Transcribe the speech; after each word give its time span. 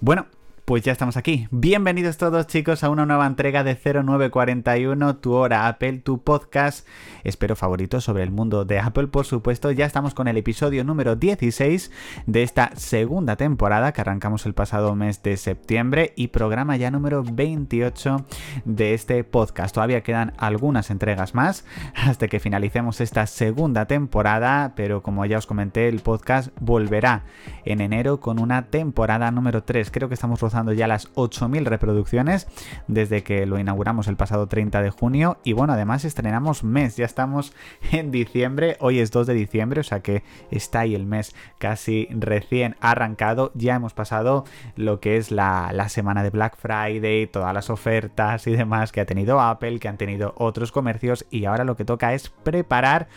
Bueno, 0.00 0.26
pues 0.68 0.82
ya 0.82 0.92
estamos 0.92 1.16
aquí. 1.16 1.48
Bienvenidos 1.50 2.18
todos 2.18 2.46
chicos 2.46 2.84
a 2.84 2.90
una 2.90 3.06
nueva 3.06 3.26
entrega 3.26 3.64
de 3.64 3.74
0941, 3.74 5.16
tu 5.16 5.32
hora 5.32 5.66
Apple, 5.66 6.00
tu 6.00 6.22
podcast, 6.22 6.86
espero 7.24 7.56
favorito 7.56 8.02
sobre 8.02 8.22
el 8.22 8.30
mundo 8.30 8.66
de 8.66 8.78
Apple, 8.78 9.06
por 9.06 9.24
supuesto. 9.24 9.70
Ya 9.70 9.86
estamos 9.86 10.12
con 10.12 10.28
el 10.28 10.36
episodio 10.36 10.84
número 10.84 11.16
16 11.16 11.90
de 12.26 12.42
esta 12.42 12.72
segunda 12.76 13.36
temporada 13.36 13.92
que 13.92 14.02
arrancamos 14.02 14.44
el 14.44 14.52
pasado 14.52 14.94
mes 14.94 15.22
de 15.22 15.38
septiembre 15.38 16.12
y 16.16 16.28
programa 16.28 16.76
ya 16.76 16.90
número 16.90 17.24
28 17.24 18.26
de 18.66 18.92
este 18.92 19.24
podcast. 19.24 19.74
Todavía 19.74 20.02
quedan 20.02 20.34
algunas 20.36 20.90
entregas 20.90 21.34
más 21.34 21.64
hasta 21.94 22.28
que 22.28 22.40
finalicemos 22.40 23.00
esta 23.00 23.26
segunda 23.26 23.86
temporada, 23.86 24.74
pero 24.76 25.02
como 25.02 25.24
ya 25.24 25.38
os 25.38 25.46
comenté, 25.46 25.88
el 25.88 26.00
podcast 26.00 26.50
volverá 26.60 27.24
en 27.64 27.80
enero 27.80 28.20
con 28.20 28.38
una 28.38 28.66
temporada 28.66 29.30
número 29.30 29.62
3. 29.62 29.90
Creo 29.90 30.08
que 30.08 30.14
estamos 30.14 30.38
rozando 30.42 30.57
ya 30.72 30.86
las 30.86 31.12
8.000 31.14 31.64
reproducciones 31.64 32.46
desde 32.86 33.22
que 33.22 33.46
lo 33.46 33.58
inauguramos 33.58 34.08
el 34.08 34.16
pasado 34.16 34.46
30 34.46 34.82
de 34.82 34.90
junio. 34.90 35.38
Y 35.44 35.52
bueno, 35.52 35.72
además 35.72 36.04
estrenamos 36.04 36.64
mes, 36.64 36.96
ya 36.96 37.04
estamos 37.04 37.52
en 37.92 38.10
diciembre, 38.10 38.76
hoy 38.80 39.00
es 39.00 39.10
2 39.10 39.26
de 39.26 39.34
diciembre, 39.34 39.80
o 39.80 39.84
sea 39.84 40.00
que 40.00 40.22
está 40.50 40.80
ahí 40.80 40.94
el 40.94 41.06
mes 41.06 41.34
casi 41.58 42.08
recién 42.10 42.76
arrancado. 42.80 43.52
Ya 43.54 43.74
hemos 43.74 43.94
pasado 43.94 44.44
lo 44.76 45.00
que 45.00 45.16
es 45.16 45.30
la, 45.30 45.70
la 45.72 45.88
semana 45.88 46.22
de 46.22 46.30
Black 46.30 46.56
Friday, 46.56 47.26
todas 47.26 47.54
las 47.54 47.70
ofertas 47.70 48.46
y 48.46 48.52
demás 48.52 48.92
que 48.92 49.00
ha 49.00 49.06
tenido 49.06 49.40
Apple, 49.40 49.78
que 49.78 49.88
han 49.88 49.96
tenido 49.96 50.34
otros 50.36 50.72
comercios 50.72 51.26
y 51.30 51.44
ahora 51.44 51.64
lo 51.64 51.76
que 51.76 51.84
toca 51.84 52.14
es 52.14 52.28
preparar 52.28 53.08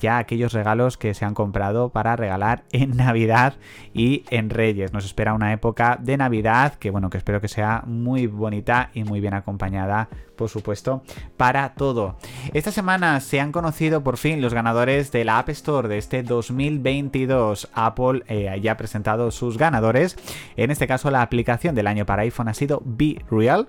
ya 0.00 0.18
aquellos 0.18 0.52
regalos 0.52 0.96
que 0.96 1.14
se 1.14 1.24
han 1.24 1.34
comprado 1.34 1.90
para 1.90 2.16
regalar 2.16 2.64
en 2.72 2.96
Navidad 2.96 3.54
y 3.94 4.24
en 4.30 4.50
Reyes. 4.50 4.92
Nos 4.92 5.04
espera 5.04 5.34
una 5.34 5.52
época 5.52 5.98
de 6.00 6.16
Navidad 6.16 6.67
que 6.76 6.90
bueno, 6.90 7.10
que 7.10 7.18
espero 7.18 7.40
que 7.40 7.48
sea 7.48 7.82
muy 7.86 8.26
bonita 8.26 8.90
y 8.94 9.04
muy 9.04 9.20
bien 9.20 9.34
acompañada, 9.34 10.08
por 10.36 10.48
supuesto, 10.48 11.02
para 11.36 11.74
todo. 11.74 12.16
Esta 12.52 12.70
semana 12.70 13.20
se 13.20 13.40
han 13.40 13.52
conocido 13.52 14.02
por 14.02 14.16
fin 14.16 14.40
los 14.40 14.54
ganadores 14.54 15.10
de 15.12 15.24
la 15.24 15.38
App 15.38 15.48
Store 15.50 15.88
de 15.88 15.98
este 15.98 16.22
2022. 16.22 17.68
Apple 17.74 18.22
eh, 18.28 18.58
ya 18.62 18.72
ha 18.72 18.76
presentado 18.76 19.30
sus 19.30 19.58
ganadores. 19.58 20.16
En 20.56 20.70
este 20.70 20.86
caso, 20.86 21.10
la 21.10 21.22
aplicación 21.22 21.74
del 21.74 21.86
año 21.86 22.06
para 22.06 22.22
iPhone 22.22 22.48
ha 22.48 22.54
sido 22.54 22.82
Be 22.84 23.24
Real. 23.30 23.68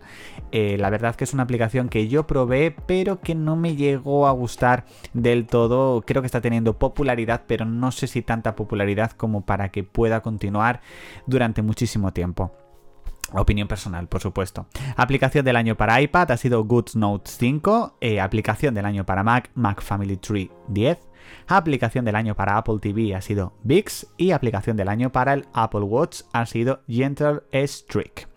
Eh, 0.51 0.77
la 0.79 0.89
verdad 0.89 1.15
que 1.15 1.23
es 1.23 1.33
una 1.33 1.43
aplicación 1.43 1.89
que 1.89 2.07
yo 2.07 2.27
probé, 2.27 2.75
pero 2.85 3.19
que 3.19 3.35
no 3.35 3.55
me 3.55 3.75
llegó 3.75 4.27
a 4.27 4.31
gustar 4.31 4.85
del 5.13 5.47
todo. 5.47 6.01
Creo 6.01 6.21
que 6.21 6.27
está 6.27 6.41
teniendo 6.41 6.77
popularidad, 6.77 7.43
pero 7.47 7.65
no 7.65 7.91
sé 7.91 8.07
si 8.07 8.21
tanta 8.21 8.55
popularidad 8.55 9.11
como 9.11 9.45
para 9.45 9.69
que 9.69 9.83
pueda 9.83 10.21
continuar 10.21 10.81
durante 11.25 11.61
muchísimo 11.61 12.13
tiempo. 12.13 12.51
Opinión 13.33 13.67
personal, 13.67 14.07
por 14.07 14.21
supuesto. 14.21 14.67
Aplicación 14.95 15.45
del 15.45 15.55
año 15.55 15.75
para 15.75 16.01
iPad 16.01 16.31
ha 16.31 16.37
sido 16.37 16.63
GoodNotes 16.63 17.37
5. 17.37 17.97
Eh, 18.01 18.19
aplicación 18.19 18.73
del 18.73 18.85
año 18.85 19.05
para 19.05 19.23
Mac, 19.23 19.51
Mac 19.53 19.81
Family 19.81 20.17
Tree 20.17 20.51
10. 20.67 20.97
Aplicación 21.47 22.05
del 22.05 22.15
año 22.15 22.35
para 22.35 22.57
Apple 22.57 22.79
TV 22.81 23.15
ha 23.15 23.21
sido 23.21 23.53
VIX. 23.63 24.07
Y 24.17 24.31
aplicación 24.31 24.77
del 24.77 24.87
año 24.87 25.11
para 25.11 25.33
el 25.33 25.45
Apple 25.53 25.81
Watch 25.81 26.21
ha 26.33 26.45
sido 26.45 26.81
Gentle 26.87 27.41
Streak. 27.53 28.27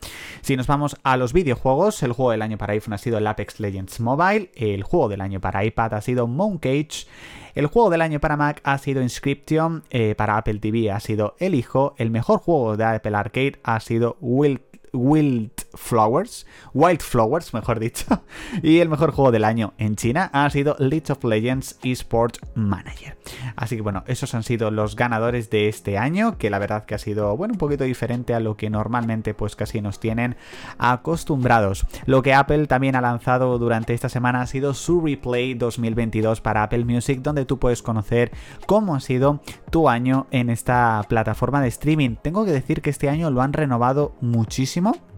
Si 0.42 0.56
nos 0.56 0.66
vamos 0.66 0.96
a 1.04 1.16
los 1.16 1.32
videojuegos, 1.32 2.02
el 2.02 2.12
juego 2.12 2.32
del 2.32 2.42
año 2.42 2.58
para 2.58 2.72
iPhone 2.72 2.94
ha 2.94 2.98
sido 2.98 3.18
el 3.18 3.26
Apex 3.26 3.60
Legends 3.60 4.00
Mobile. 4.00 4.50
El 4.54 4.82
juego 4.82 5.08
del 5.08 5.20
año 5.20 5.40
para 5.40 5.64
iPad 5.64 5.94
ha 5.94 6.00
sido 6.00 6.26
Mooncage. 6.26 7.06
El 7.54 7.66
juego 7.66 7.90
del 7.90 8.02
año 8.02 8.18
para 8.18 8.36
Mac 8.36 8.60
ha 8.64 8.78
sido 8.78 9.02
Inscription. 9.02 9.84
Eh, 9.90 10.14
para 10.16 10.36
Apple 10.36 10.58
TV 10.58 10.90
ha 10.90 11.00
sido 11.00 11.36
El 11.38 11.54
Hijo. 11.54 11.94
El 11.96 12.10
mejor 12.10 12.40
juego 12.40 12.76
de 12.76 12.84
Apple 12.84 13.16
Arcade 13.16 13.60
ha 13.62 13.78
sido 13.80 14.16
Wild 14.20 14.60
Wildflowers, 14.92 16.46
Wildflowers, 16.74 17.54
mejor 17.54 17.80
dicho, 17.80 18.22
y 18.62 18.78
el 18.78 18.88
mejor 18.88 19.12
juego 19.12 19.32
del 19.32 19.44
año 19.44 19.72
en 19.78 19.96
China 19.96 20.30
ha 20.32 20.48
sido 20.50 20.76
League 20.78 21.10
of 21.10 21.24
Legends 21.24 21.78
Esports 21.82 22.40
Manager. 22.54 23.16
Así 23.56 23.76
que 23.76 23.82
bueno, 23.82 24.04
esos 24.06 24.34
han 24.34 24.42
sido 24.42 24.70
los 24.70 24.96
ganadores 24.96 25.48
de 25.50 25.68
este 25.68 25.96
año, 25.96 26.36
que 26.36 26.50
la 26.50 26.58
verdad 26.58 26.84
que 26.84 26.94
ha 26.94 26.98
sido, 26.98 27.36
bueno, 27.36 27.52
un 27.52 27.58
poquito 27.58 27.84
diferente 27.84 28.34
a 28.34 28.40
lo 28.40 28.56
que 28.56 28.68
normalmente 28.68 29.34
pues 29.34 29.56
casi 29.56 29.80
nos 29.80 29.98
tienen 29.98 30.36
acostumbrados. 30.78 31.86
Lo 32.04 32.22
que 32.22 32.34
Apple 32.34 32.66
también 32.66 32.96
ha 32.96 33.00
lanzado 33.00 33.58
durante 33.58 33.94
esta 33.94 34.08
semana 34.08 34.42
ha 34.42 34.46
sido 34.46 34.74
su 34.74 35.00
Replay 35.00 35.54
2022 35.54 36.40
para 36.40 36.64
Apple 36.64 36.84
Music, 36.84 37.20
donde 37.22 37.46
tú 37.46 37.58
puedes 37.58 37.82
conocer 37.82 38.32
cómo 38.66 38.94
ha 38.94 39.00
sido 39.00 39.40
tu 39.70 39.88
año 39.88 40.26
en 40.30 40.50
esta 40.50 41.02
plataforma 41.08 41.62
de 41.62 41.68
streaming. 41.68 42.16
Tengo 42.22 42.44
que 42.44 42.52
decir 42.52 42.82
que 42.82 42.90
este 42.90 43.08
año 43.08 43.30
lo 43.30 43.40
han 43.40 43.52
renovado 43.52 44.14
muchísimo 44.20 44.81
prossimo. 44.82 45.11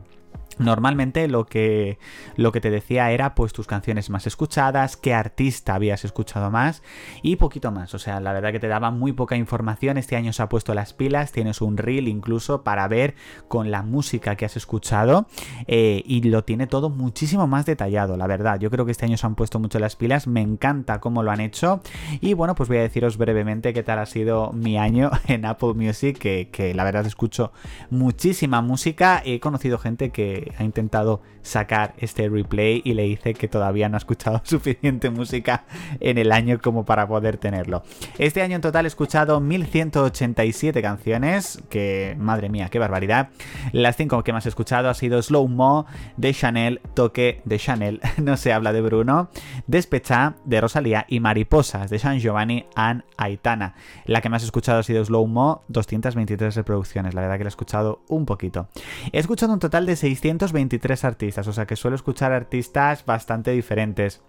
Normalmente 0.58 1.28
lo 1.28 1.46
que, 1.46 1.98
lo 2.36 2.52
que 2.52 2.60
te 2.60 2.70
decía 2.70 3.10
era 3.10 3.34
pues 3.34 3.52
tus 3.52 3.66
canciones 3.66 4.10
más 4.10 4.26
escuchadas, 4.26 4.96
qué 4.96 5.14
artista 5.14 5.74
habías 5.74 6.04
escuchado 6.04 6.50
más 6.50 6.82
y 7.22 7.36
poquito 7.36 7.70
más. 7.70 7.94
O 7.94 7.98
sea, 7.98 8.20
la 8.20 8.32
verdad 8.32 8.52
que 8.52 8.60
te 8.60 8.68
daba 8.68 8.90
muy 8.90 9.12
poca 9.12 9.36
información. 9.36 9.98
Este 9.98 10.16
año 10.16 10.32
se 10.32 10.42
ha 10.42 10.48
puesto 10.48 10.74
las 10.74 10.92
pilas, 10.92 11.32
tienes 11.32 11.60
un 11.60 11.76
reel 11.76 12.08
incluso 12.08 12.62
para 12.62 12.86
ver 12.88 13.14
con 13.48 13.70
la 13.70 13.82
música 13.82 14.36
que 14.36 14.44
has 14.44 14.56
escuchado 14.56 15.26
eh, 15.66 16.02
y 16.06 16.22
lo 16.22 16.44
tiene 16.44 16.66
todo 16.66 16.90
muchísimo 16.90 17.46
más 17.46 17.66
detallado, 17.66 18.16
la 18.16 18.26
verdad. 18.26 18.58
Yo 18.58 18.70
creo 18.70 18.84
que 18.84 18.92
este 18.92 19.06
año 19.06 19.16
se 19.16 19.26
han 19.26 19.34
puesto 19.34 19.58
mucho 19.58 19.78
las 19.78 19.96
pilas, 19.96 20.26
me 20.26 20.40
encanta 20.40 21.00
cómo 21.00 21.22
lo 21.22 21.30
han 21.30 21.40
hecho 21.40 21.80
y 22.20 22.34
bueno, 22.34 22.54
pues 22.54 22.68
voy 22.68 22.78
a 22.78 22.82
deciros 22.82 23.16
brevemente 23.16 23.72
qué 23.72 23.82
tal 23.82 23.98
ha 23.98 24.06
sido 24.06 24.52
mi 24.52 24.78
año 24.78 25.10
en 25.28 25.44
Apple 25.44 25.74
Music, 25.74 26.18
que, 26.18 26.48
que 26.50 26.74
la 26.74 26.84
verdad 26.84 27.06
escucho 27.06 27.52
muchísima 27.90 28.60
música. 28.60 29.22
He 29.24 29.40
conocido 29.40 29.78
gente 29.78 30.10
que 30.10 30.43
ha 30.58 30.64
intentado 30.64 31.22
sacar 31.42 31.94
este 31.98 32.28
replay 32.28 32.80
y 32.84 32.94
le 32.94 33.04
dice 33.04 33.34
que 33.34 33.48
todavía 33.48 33.88
no 33.88 33.96
ha 33.96 33.98
escuchado 33.98 34.40
suficiente 34.44 35.10
música 35.10 35.64
en 36.00 36.18
el 36.18 36.32
año 36.32 36.58
como 36.60 36.84
para 36.84 37.06
poder 37.06 37.36
tenerlo. 37.36 37.82
Este 38.18 38.42
año 38.42 38.56
en 38.56 38.62
total 38.62 38.86
he 38.86 38.88
escuchado 38.88 39.40
1187 39.40 40.82
canciones, 40.82 41.62
que 41.68 42.16
madre 42.18 42.48
mía, 42.48 42.68
qué 42.70 42.78
barbaridad. 42.78 43.28
Las 43.72 43.96
cinco 43.96 44.22
que 44.24 44.32
más 44.32 44.46
he 44.46 44.48
escuchado 44.48 44.88
ha 44.88 44.94
sido 44.94 45.20
Slow 45.22 45.48
Mo 45.48 45.86
de 46.16 46.32
Chanel, 46.32 46.80
Toque 46.94 47.42
de 47.44 47.58
Chanel, 47.58 48.00
No 48.22 48.36
se 48.36 48.52
habla 48.52 48.72
de 48.72 48.80
Bruno, 48.80 49.28
Despecha 49.66 50.36
de 50.44 50.60
Rosalía 50.60 51.04
y 51.08 51.20
Mariposas 51.20 51.90
de 51.90 51.98
San 51.98 52.18
Giovanni 52.18 52.66
and 52.74 53.04
Aitana. 53.16 53.74
La 54.06 54.20
que 54.20 54.28
más 54.28 54.42
he 54.42 54.46
escuchado 54.46 54.78
ha 54.78 54.82
sido 54.82 55.04
Slow 55.04 55.26
Mo, 55.26 55.62
223 55.68 56.54
reproducciones, 56.54 57.14
la 57.14 57.20
verdad 57.20 57.38
que 57.38 57.44
la 57.44 57.48
he 57.48 57.50
escuchado 57.50 58.00
un 58.08 58.26
poquito. 58.26 58.68
He 59.12 59.18
escuchado 59.18 59.52
un 59.52 59.58
total 59.58 59.86
de 59.86 59.96
600 59.96 60.33
223 60.38 61.04
artistas, 61.04 61.46
o 61.48 61.52
sea 61.52 61.66
que 61.66 61.76
suelo 61.76 61.94
escuchar 61.94 62.32
artistas 62.32 63.04
bastante 63.04 63.50
diferentes. 63.50 64.22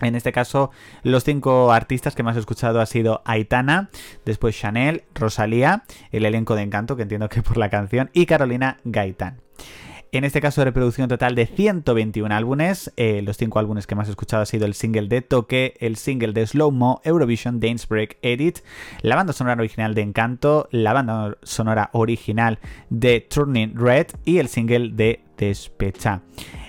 En 0.00 0.16
este 0.16 0.32
caso, 0.32 0.70
los 1.02 1.22
cinco 1.22 1.72
artistas 1.72 2.14
que 2.14 2.22
más 2.22 2.36
he 2.36 2.40
escuchado 2.40 2.80
ha 2.80 2.86
sido 2.86 3.22
Aitana, 3.24 3.90
después 4.24 4.58
Chanel, 4.58 5.04
Rosalía, 5.14 5.84
el 6.10 6.24
elenco 6.24 6.56
de 6.56 6.62
Encanto, 6.62 6.96
que 6.96 7.02
entiendo 7.02 7.28
que 7.28 7.42
por 7.42 7.56
la 7.56 7.70
canción, 7.70 8.10
y 8.12 8.26
Carolina 8.26 8.78
Gaitán. 8.84 9.41
En 10.14 10.24
este 10.24 10.42
caso, 10.42 10.62
reproducción 10.62 11.08
total 11.08 11.34
de 11.34 11.46
121 11.46 12.34
álbumes. 12.34 12.92
Eh, 12.98 13.22
los 13.22 13.38
cinco 13.38 13.58
álbumes 13.58 13.86
que 13.86 13.94
más 13.94 14.08
he 14.08 14.10
escuchado 14.10 14.42
ha 14.42 14.46
sido 14.46 14.66
el 14.66 14.74
single 14.74 15.08
de 15.08 15.22
Toque, 15.22 15.72
el 15.80 15.96
single 15.96 16.34
de 16.34 16.46
Slow 16.46 16.70
Mo, 16.70 17.00
Eurovision 17.02 17.60
Dance 17.60 17.86
Break 17.88 18.18
Edit, 18.20 18.58
la 19.00 19.16
banda 19.16 19.32
sonora 19.32 19.58
original 19.58 19.94
de 19.94 20.02
Encanto, 20.02 20.68
la 20.70 20.92
banda 20.92 21.38
sonora 21.42 21.88
original 21.94 22.58
de 22.90 23.22
Turning 23.22 23.74
Red 23.74 24.08
y 24.26 24.36
el 24.36 24.48
single 24.48 24.90
de 24.90 25.24
Despecha. 25.38 26.20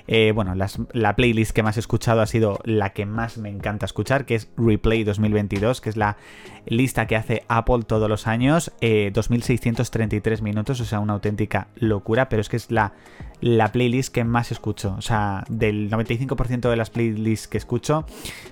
Eh, 0.07 0.31
bueno, 0.33 0.53
la 0.55 1.15
playlist 1.15 1.51
que 1.51 1.63
más 1.63 1.77
he 1.77 1.79
escuchado 1.79 2.21
ha 2.21 2.25
sido 2.25 2.59
la 2.63 2.91
que 2.91 3.05
más 3.05 3.37
me 3.37 3.49
encanta 3.49 3.85
escuchar, 3.85 4.25
que 4.25 4.35
es 4.35 4.49
Replay 4.57 5.03
2022, 5.03 5.81
que 5.81 5.89
es 5.89 5.97
la 5.97 6.17
lista 6.65 7.07
que 7.07 7.15
hace 7.15 7.43
Apple 7.47 7.83
todos 7.85 8.09
los 8.09 8.27
años. 8.27 8.71
2.633 8.81 10.39
eh, 10.39 10.41
minutos, 10.41 10.79
o 10.79 10.85
sea, 10.85 10.99
una 10.99 11.13
auténtica 11.13 11.67
locura, 11.75 12.29
pero 12.29 12.41
es 12.41 12.49
que 12.49 12.57
es 12.57 12.71
la, 12.71 12.93
la 13.41 13.71
playlist 13.71 14.13
que 14.13 14.23
más 14.23 14.51
escucho. 14.51 14.95
O 14.97 15.01
sea, 15.01 15.43
del 15.49 15.89
95% 15.89 16.69
de 16.69 16.75
las 16.75 16.89
playlists 16.89 17.47
que 17.47 17.57
escucho, 17.57 18.05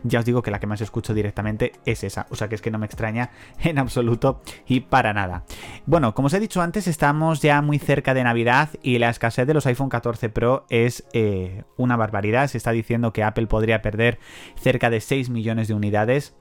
ya 0.03 0.19
os 0.19 0.25
digo 0.25 0.41
que 0.41 0.51
la 0.51 0.59
que 0.59 0.67
más 0.67 0.81
escucho 0.81 1.13
directamente 1.13 1.73
es 1.85 2.03
esa. 2.03 2.27
O 2.29 2.35
sea, 2.35 2.49
que 2.49 2.55
es 2.55 2.61
que 2.61 2.71
no 2.71 2.77
me 2.77 2.85
extraña 2.85 3.31
en 3.63 3.77
absoluto 3.77 4.41
y 4.67 4.81
para 4.81 5.13
nada. 5.13 5.43
Bueno, 5.85 6.13
como 6.13 6.27
os 6.27 6.33
he 6.33 6.39
dicho 6.39 6.61
antes, 6.61 6.87
estamos 6.87 7.41
ya 7.41 7.61
muy 7.61 7.79
cerca 7.79 8.13
de 8.13 8.23
Navidad 8.23 8.69
y 8.83 8.99
la 8.99 9.09
escasez 9.09 9.47
de 9.47 9.53
los 9.53 9.65
iPhone 9.65 9.89
14 9.89 10.29
Pro 10.29 10.65
es... 10.69 11.03
Eh, 11.13 11.40
una 11.77 11.97
barbaridad. 11.97 12.47
Se 12.47 12.57
está 12.57 12.71
diciendo 12.71 13.13
que 13.13 13.23
Apple 13.23 13.47
podría 13.47 13.81
perder 13.81 14.19
cerca 14.55 14.89
de 14.89 15.01
6 15.01 15.29
millones 15.29 15.67
de 15.67 15.73
unidades 15.73 16.35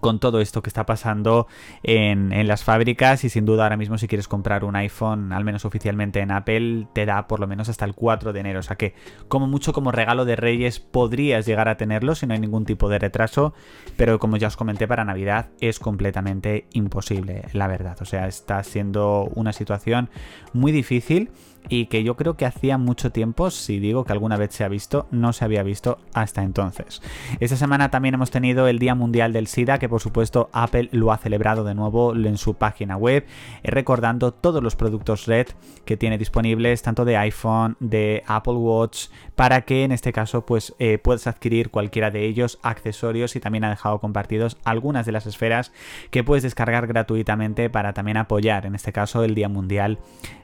con 0.00 0.18
todo 0.18 0.40
esto 0.40 0.62
que 0.62 0.68
está 0.68 0.86
pasando 0.86 1.46
en, 1.82 2.30
las 2.46 2.64
fábricas 2.64 3.24
y 3.24 3.28
sin 3.28 3.44
duda 3.44 3.64
ahora 3.64 3.76
mismo 3.76 3.96
si 3.98 4.08
quieres 4.08 4.28
comprar 4.28 4.64
un 4.64 4.76
iPhone, 4.76 5.32
al 5.32 5.44
menos 5.44 5.64
oficialmente 5.64 6.20
en 6.20 6.30
Apple, 6.30 6.88
te 6.92 7.06
da 7.06 7.26
por 7.26 7.40
lo 7.40 7.46
menos 7.46 7.68
hasta 7.68 7.84
el 7.84 7.94
4 7.94 8.32
de 8.32 8.40
enero. 8.40 8.60
O 8.60 8.62
sea 8.62 8.76
que 8.76 8.94
como 9.28 9.46
mucho 9.46 9.72
como 9.72 9.92
regalo 9.92 10.24
de 10.24 10.36
Reyes 10.36 10.80
podrías 10.80 11.46
llegar 11.46 11.68
a 11.68 11.76
tenerlo 11.76 12.14
si 12.14 12.26
no 12.26 12.34
hay 12.34 12.40
ningún 12.40 12.64
tipo 12.64 12.88
de 12.88 12.98
retraso, 12.98 13.54
pero 13.96 14.18
como 14.18 14.36
ya 14.36 14.48
os 14.48 14.56
comenté 14.56 14.86
para 14.88 15.04
Navidad 15.04 15.48
es 15.60 15.78
completamente 15.78 16.66
imposible, 16.72 17.44
la 17.52 17.66
verdad. 17.66 17.96
O 18.00 18.04
sea, 18.04 18.26
está 18.26 18.62
siendo 18.62 19.30
una 19.34 19.52
situación 19.52 20.10
muy 20.52 20.72
difícil 20.72 21.30
y 21.68 21.86
que 21.86 22.04
yo 22.04 22.16
creo 22.16 22.36
que 22.36 22.46
hacía 22.46 22.78
mucho 22.78 23.10
tiempo, 23.10 23.50
si 23.50 23.78
digo 23.78 24.04
que 24.04 24.12
alguna 24.12 24.36
vez 24.36 24.52
se 24.54 24.64
ha 24.64 24.68
visto, 24.68 25.06
no 25.10 25.32
se 25.32 25.44
había 25.44 25.62
visto 25.62 25.98
hasta 26.12 26.42
entonces. 26.42 27.00
Esta 27.40 27.56
semana 27.56 27.90
también 27.90 28.14
hemos 28.14 28.30
tenido 28.30 28.68
el 28.68 28.78
Día 28.78 28.94
Mundial 28.94 29.32
del 29.32 29.46
SIDA, 29.46 29.73
que 29.78 29.88
por 29.88 30.00
supuesto 30.00 30.48
Apple 30.52 30.88
lo 30.92 31.12
ha 31.12 31.18
celebrado 31.18 31.64
de 31.64 31.74
nuevo 31.74 32.14
en 32.14 32.38
su 32.38 32.54
página 32.54 32.96
web, 32.96 33.26
eh, 33.62 33.70
recordando 33.70 34.32
todos 34.32 34.62
los 34.62 34.76
productos 34.76 35.26
Red 35.26 35.48
que 35.84 35.96
tiene 35.96 36.18
disponibles, 36.18 36.82
tanto 36.82 37.04
de 37.04 37.16
iPhone, 37.16 37.76
de 37.80 38.22
Apple 38.26 38.54
Watch, 38.54 39.08
para 39.34 39.62
que 39.62 39.84
en 39.84 39.92
este 39.92 40.12
caso 40.12 40.46
pues 40.46 40.74
eh, 40.78 40.98
puedas 40.98 41.26
adquirir 41.26 41.70
cualquiera 41.70 42.10
de 42.10 42.24
ellos, 42.26 42.58
accesorios 42.62 43.36
y 43.36 43.40
también 43.40 43.64
ha 43.64 43.70
dejado 43.70 44.00
compartidos 44.00 44.56
algunas 44.64 45.06
de 45.06 45.12
las 45.12 45.26
esferas 45.26 45.72
que 46.10 46.24
puedes 46.24 46.42
descargar 46.42 46.86
gratuitamente 46.86 47.70
para 47.70 47.92
también 47.92 48.16
apoyar, 48.16 48.66
en 48.66 48.74
este 48.74 48.92
caso, 48.92 49.24
el 49.24 49.34
Día 49.34 49.48
Mundial 49.48 49.98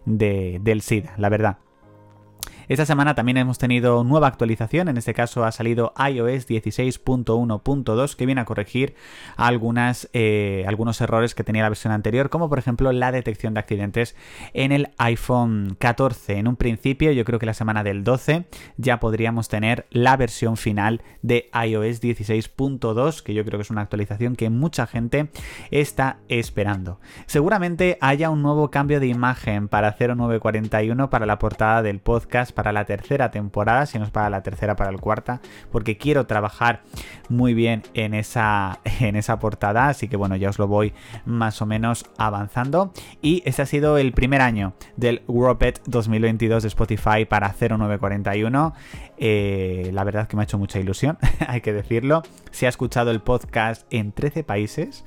del 0.05 0.83
SIDA, 0.83 1.15
la 1.17 1.29
verdad. 1.29 1.59
Esta 2.71 2.87
semana 2.87 3.17
también 3.17 3.37
hemos 3.37 3.59
tenido 3.59 4.05
nueva 4.05 4.29
actualización, 4.29 4.87
en 4.87 4.97
este 4.97 5.13
caso 5.13 5.45
ha 5.45 5.51
salido 5.51 5.93
iOS 5.99 6.49
16.1.2 6.49 8.15
que 8.15 8.27
viene 8.27 8.43
a 8.43 8.45
corregir 8.45 8.95
algunas, 9.37 10.09
eh, 10.13 10.65
algunos 10.69 11.01
errores 11.01 11.35
que 11.35 11.43
tenía 11.43 11.65
la 11.65 11.69
versión 11.69 11.93
anterior, 11.93 12.31
como 12.31 12.49
por 12.49 12.61
ejemplo 12.61 12.93
la 12.93 13.11
detección 13.11 13.55
de 13.55 13.61
accidentes 13.61 14.15
en 14.55 14.71
el 14.71 14.91
iPhone 14.99 15.75
14. 15.81 16.39
En 16.39 16.47
un 16.47 16.55
principio, 16.55 17.11
yo 17.11 17.25
creo 17.25 17.41
que 17.41 17.47
la 17.47 17.55
semana 17.55 17.83
del 17.83 18.05
12 18.05 18.45
ya 18.77 19.01
podríamos 19.01 19.49
tener 19.49 19.89
la 19.91 20.17
versión 20.17 20.57
final 20.57 21.03
de 21.23 21.51
iOS 21.53 22.01
16.2, 22.01 23.25
que 23.25 23.35
yo 23.35 23.45
creo 23.45 23.59
que 23.59 23.63
es 23.63 23.71
una 23.71 23.81
actualización 23.81 24.37
que 24.37 24.49
mucha 24.49 24.87
gente 24.87 25.31
está 25.73 26.19
esperando. 26.29 27.01
Seguramente 27.27 27.99
haya 28.01 28.31
un 28.31 28.43
nuevo 28.43 28.71
cambio 28.71 29.01
de 29.01 29.09
imagen 29.09 29.67
para 29.67 29.97
0941 29.99 31.11
para 31.11 31.27
la 31.27 31.41
portada 31.41 31.83
del 31.83 31.99
podcast 31.99 32.60
para 32.61 32.73
la 32.73 32.85
tercera 32.85 33.31
temporada, 33.31 33.87
si 33.87 33.99
no 33.99 34.05
es 34.05 34.11
para 34.11 34.29
la 34.29 34.43
tercera, 34.43 34.77
para 34.77 34.93
la 34.93 34.99
cuarta, 34.99 35.41
porque 35.73 35.97
quiero 35.97 36.27
trabajar 36.27 36.83
muy 37.31 37.55
bien 37.55 37.85
en 37.95 38.13
esa, 38.13 38.81
en 39.01 39.17
esa 39.17 39.39
portada, 39.39 39.89
así 39.89 40.09
que 40.09 40.17
bueno, 40.19 40.37
ya 40.37 40.51
os 40.51 40.59
lo 40.59 40.69
voy 40.69 40.93
más 41.25 41.63
o 41.63 41.67
menos 41.67 42.05
avanzando. 42.19 42.93
Y 43.23 43.43
este 43.47 43.63
ha 43.63 43.67
sido 43.67 43.97
el 43.97 44.13
primer 44.13 44.43
año 44.43 44.75
del 44.97 45.23
Wropet 45.27 45.81
2022 45.87 46.65
de 46.65 46.69
Spotify 46.69 47.25
para 47.27 47.55
0941. 47.59 48.75
Eh, 49.17 49.89
la 49.95 50.05
verdad 50.05 50.29
que 50.29 50.37
me 50.37 50.43
ha 50.43 50.45
hecho 50.45 50.59
mucha 50.59 50.79
ilusión, 50.79 51.17
hay 51.49 51.63
que 51.63 51.73
decirlo. 51.73 52.23
Se 52.51 52.67
ha 52.67 52.69
escuchado 52.69 53.11
el 53.11 53.23
podcast 53.23 53.87
en 53.91 54.13
13 54.13 54.45
países, 54.45 55.07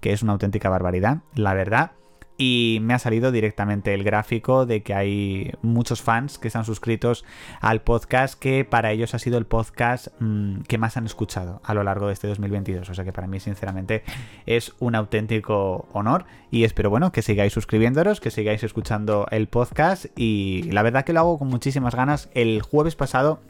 que 0.00 0.12
es 0.12 0.24
una 0.24 0.32
auténtica 0.32 0.68
barbaridad, 0.68 1.18
la 1.36 1.54
verdad 1.54 1.92
y 2.40 2.78
me 2.82 2.94
ha 2.94 3.00
salido 3.00 3.32
directamente 3.32 3.92
el 3.92 4.04
gráfico 4.04 4.64
de 4.64 4.84
que 4.84 4.94
hay 4.94 5.52
muchos 5.60 6.00
fans 6.00 6.38
que 6.38 6.46
están 6.46 6.64
suscritos 6.64 7.24
al 7.60 7.82
podcast 7.82 8.38
que 8.38 8.64
para 8.64 8.92
ellos 8.92 9.12
ha 9.12 9.18
sido 9.18 9.38
el 9.38 9.44
podcast 9.44 10.08
mm, 10.20 10.60
que 10.60 10.78
más 10.78 10.96
han 10.96 11.04
escuchado 11.04 11.60
a 11.64 11.74
lo 11.74 11.82
largo 11.82 12.06
de 12.06 12.12
este 12.12 12.28
2022. 12.28 12.88
O 12.88 12.94
sea 12.94 13.04
que 13.04 13.12
para 13.12 13.26
mí 13.26 13.40
sinceramente 13.40 14.04
es 14.46 14.72
un 14.78 14.94
auténtico 14.94 15.88
honor 15.92 16.26
y 16.52 16.62
espero 16.62 16.90
bueno 16.90 17.10
que 17.10 17.22
sigáis 17.22 17.52
suscribiéndonos, 17.52 18.20
que 18.20 18.30
sigáis 18.30 18.62
escuchando 18.62 19.26
el 19.32 19.48
podcast 19.48 20.06
y 20.16 20.70
la 20.70 20.82
verdad 20.82 21.04
que 21.04 21.12
lo 21.12 21.20
hago 21.20 21.38
con 21.40 21.48
muchísimas 21.48 21.96
ganas. 21.96 22.30
El 22.34 22.62
jueves 22.62 22.94
pasado, 22.94 23.40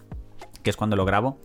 que 0.63 0.71
es 0.71 0.77
cuando 0.77 0.97
lo 0.97 1.05
grabo, 1.05 1.39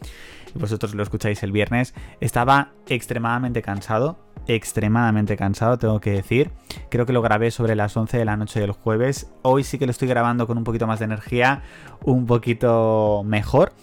vosotros 0.56 0.96
lo 0.96 1.04
escucháis 1.04 1.44
el 1.44 1.52
viernes, 1.52 1.94
estaba 2.20 2.72
extremadamente 2.88 3.62
cansado 3.62 4.18
extremadamente 4.48 5.38
cansado, 5.38 5.78
tengo 5.78 6.00
que 6.00 6.12
decir. 6.12 6.52
Creo 6.90 7.06
que 7.06 7.14
lo 7.14 7.22
grabé 7.22 7.52
sobre 7.52 7.76
las 7.76 7.96
11 7.96 8.18
de 8.18 8.26
la 8.26 8.38
noche 8.38 8.60
del 8.60 8.72
jueves. 8.72 9.32
Hoy 9.42 9.64
sí 9.64 9.78
que 9.78 9.86
lo 9.86 9.92
estoy 9.92 10.08
grabando 10.08 10.48
con 10.48 10.58
un 10.58 10.64
poquito 10.64 10.88
más 10.88 11.00
de 11.00 11.06
energía, 11.06 11.62
un 12.04 12.26
poquito 12.26 13.24
mejor. 13.26 13.74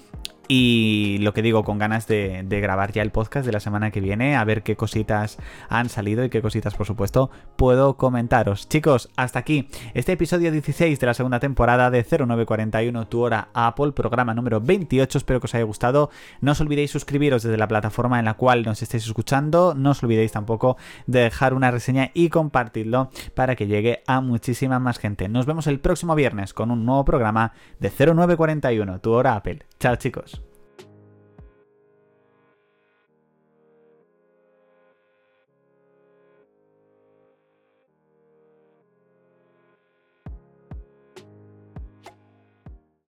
Y 0.52 1.18
lo 1.20 1.32
que 1.32 1.42
digo, 1.42 1.62
con 1.62 1.78
ganas 1.78 2.08
de, 2.08 2.44
grabar 2.48 2.90
ya 2.90 3.02
el 3.02 3.12
podcast 3.12 3.46
de 3.46 3.52
la 3.52 3.60
semana 3.60 3.92
que 3.92 4.00
viene, 4.00 4.34
a 4.34 4.42
ver 4.42 4.64
qué 4.64 4.74
cositas 4.74 5.38
han 5.68 5.88
salido 5.88 6.24
y 6.24 6.28
qué 6.28 6.42
cositas, 6.42 6.74
por 6.74 6.88
supuesto, 6.88 7.30
puedo 7.54 7.96
comentaros. 7.96 8.68
Chicos, 8.68 9.10
hasta 9.14 9.38
aquí 9.38 9.68
este 9.94 10.10
episodio 10.10 10.50
16 10.50 10.98
de 10.98 11.06
la 11.06 11.14
segunda 11.14 11.38
temporada 11.38 11.88
de 11.92 12.02
0941 12.02 13.06
Tu 13.06 13.20
Hora 13.20 13.50
Apple, 13.54 13.92
programa 13.92 14.34
número 14.34 14.60
28. 14.60 15.18
Espero 15.18 15.38
que 15.38 15.44
os 15.44 15.54
haya 15.54 15.62
gustado. 15.62 16.10
No 16.40 16.50
os 16.50 16.60
olvidéis 16.60 16.90
suscribiros 16.90 17.44
desde 17.44 17.56
la 17.56 17.68
plataforma 17.68 18.18
en 18.18 18.24
la 18.24 18.34
cual 18.34 18.64
nos 18.64 18.82
estéis 18.82 19.06
escuchando. 19.06 19.74
No 19.76 19.90
os 19.90 20.02
olvidéis 20.02 20.32
tampoco 20.32 20.76
de 21.06 21.20
dejar 21.20 21.54
una 21.54 21.70
reseña 21.70 22.10
y 22.12 22.28
compartirlo 22.28 23.12
para 23.36 23.54
que 23.54 23.68
llegue 23.68 24.02
a 24.08 24.20
muchísima 24.20 24.80
más 24.80 24.98
gente. 24.98 25.28
Nos 25.28 25.46
vemos 25.46 25.68
el 25.68 25.78
próximo 25.78 26.16
viernes 26.16 26.54
con 26.54 26.72
un 26.72 26.84
nuevo 26.84 27.04
programa 27.04 27.52
de 27.78 27.90
0941 27.90 28.98
Tu 28.98 29.12
Hora 29.12 29.36
Apple. 29.36 29.60
Chao, 29.78 29.94
chicos. 29.94 30.39